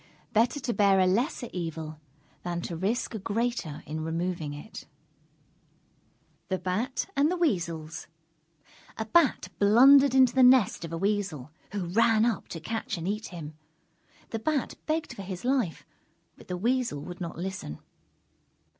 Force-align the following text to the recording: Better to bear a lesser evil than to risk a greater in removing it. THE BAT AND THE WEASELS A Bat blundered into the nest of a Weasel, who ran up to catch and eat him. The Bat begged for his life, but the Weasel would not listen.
Better 0.33 0.59
to 0.59 0.73
bear 0.73 0.99
a 0.99 1.05
lesser 1.05 1.47
evil 1.53 2.01
than 2.41 2.59
to 2.61 2.75
risk 2.75 3.13
a 3.13 3.19
greater 3.19 3.83
in 3.85 4.03
removing 4.03 4.51
it. 4.51 4.87
THE 6.47 6.57
BAT 6.57 7.05
AND 7.15 7.29
THE 7.29 7.37
WEASELS 7.37 8.07
A 8.97 9.05
Bat 9.05 9.49
blundered 9.59 10.15
into 10.15 10.33
the 10.33 10.41
nest 10.41 10.83
of 10.83 10.91
a 10.91 10.97
Weasel, 10.97 11.51
who 11.73 11.85
ran 11.85 12.25
up 12.25 12.47
to 12.47 12.59
catch 12.59 12.97
and 12.97 13.07
eat 13.07 13.27
him. 13.27 13.53
The 14.31 14.39
Bat 14.39 14.73
begged 14.87 15.13
for 15.13 15.21
his 15.21 15.45
life, 15.45 15.85
but 16.35 16.47
the 16.47 16.57
Weasel 16.57 17.03
would 17.03 17.21
not 17.21 17.37
listen. 17.37 17.77